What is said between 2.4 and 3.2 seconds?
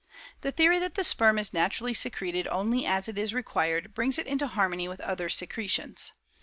only as it